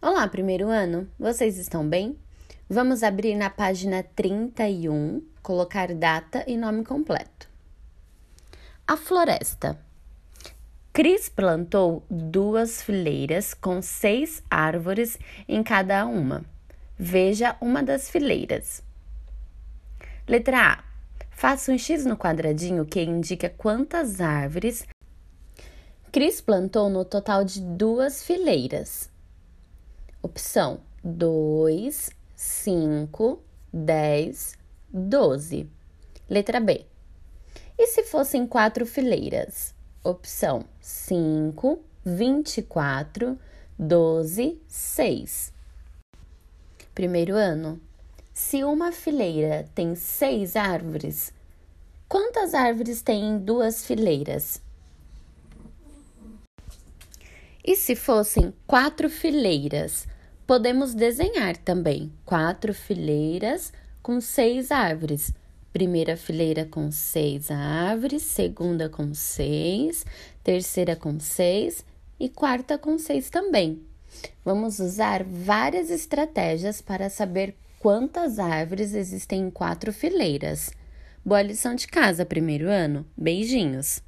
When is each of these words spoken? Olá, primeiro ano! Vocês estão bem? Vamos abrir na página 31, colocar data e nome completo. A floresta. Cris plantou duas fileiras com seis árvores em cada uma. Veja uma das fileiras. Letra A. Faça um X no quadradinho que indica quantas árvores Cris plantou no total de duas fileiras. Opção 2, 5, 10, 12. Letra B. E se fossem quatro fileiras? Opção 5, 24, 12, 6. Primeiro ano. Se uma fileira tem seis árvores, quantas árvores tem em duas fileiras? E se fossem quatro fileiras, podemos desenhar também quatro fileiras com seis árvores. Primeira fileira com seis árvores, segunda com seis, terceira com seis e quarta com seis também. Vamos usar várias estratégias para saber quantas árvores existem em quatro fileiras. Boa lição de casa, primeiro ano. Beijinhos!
Olá, 0.00 0.28
primeiro 0.28 0.68
ano! 0.68 1.08
Vocês 1.18 1.58
estão 1.58 1.84
bem? 1.84 2.16
Vamos 2.70 3.02
abrir 3.02 3.34
na 3.34 3.50
página 3.50 4.04
31, 4.14 5.20
colocar 5.42 5.92
data 5.92 6.44
e 6.46 6.56
nome 6.56 6.84
completo. 6.84 7.48
A 8.86 8.96
floresta. 8.96 9.76
Cris 10.92 11.28
plantou 11.28 12.04
duas 12.08 12.80
fileiras 12.80 13.52
com 13.54 13.82
seis 13.82 14.40
árvores 14.48 15.18
em 15.48 15.64
cada 15.64 16.06
uma. 16.06 16.44
Veja 16.96 17.56
uma 17.60 17.82
das 17.82 18.08
fileiras. 18.08 18.84
Letra 20.28 20.74
A. 20.74 20.84
Faça 21.30 21.72
um 21.72 21.78
X 21.78 22.04
no 22.04 22.16
quadradinho 22.16 22.86
que 22.86 23.02
indica 23.02 23.48
quantas 23.50 24.20
árvores 24.20 24.86
Cris 26.12 26.40
plantou 26.40 26.88
no 26.88 27.04
total 27.04 27.44
de 27.44 27.60
duas 27.60 28.22
fileiras. 28.22 29.10
Opção 30.20 30.80
2, 31.04 32.10
5, 32.34 33.40
10, 33.72 34.58
12. 34.92 35.70
Letra 36.28 36.58
B. 36.58 36.84
E 37.78 37.86
se 37.86 38.02
fossem 38.02 38.44
quatro 38.44 38.84
fileiras? 38.84 39.72
Opção 40.02 40.64
5, 40.80 41.78
24, 42.04 43.38
12, 43.78 44.60
6. 44.66 45.52
Primeiro 46.92 47.36
ano. 47.36 47.80
Se 48.34 48.64
uma 48.64 48.90
fileira 48.90 49.68
tem 49.72 49.94
seis 49.94 50.56
árvores, 50.56 51.32
quantas 52.08 52.54
árvores 52.54 53.02
tem 53.02 53.24
em 53.24 53.38
duas 53.38 53.86
fileiras? 53.86 54.60
E 57.68 57.76
se 57.76 57.94
fossem 57.94 58.50
quatro 58.66 59.10
fileiras, 59.10 60.06
podemos 60.46 60.94
desenhar 60.94 61.54
também 61.54 62.10
quatro 62.24 62.72
fileiras 62.72 63.74
com 64.02 64.22
seis 64.22 64.72
árvores. 64.72 65.34
Primeira 65.70 66.16
fileira 66.16 66.64
com 66.64 66.90
seis 66.90 67.50
árvores, 67.50 68.22
segunda 68.22 68.88
com 68.88 69.12
seis, 69.12 70.06
terceira 70.42 70.96
com 70.96 71.20
seis 71.20 71.84
e 72.18 72.30
quarta 72.30 72.78
com 72.78 72.98
seis 72.98 73.28
também. 73.28 73.82
Vamos 74.42 74.80
usar 74.80 75.22
várias 75.22 75.90
estratégias 75.90 76.80
para 76.80 77.10
saber 77.10 77.54
quantas 77.78 78.38
árvores 78.38 78.94
existem 78.94 79.42
em 79.42 79.50
quatro 79.50 79.92
fileiras. 79.92 80.70
Boa 81.22 81.42
lição 81.42 81.74
de 81.74 81.86
casa, 81.86 82.24
primeiro 82.24 82.66
ano. 82.66 83.04
Beijinhos! 83.14 84.07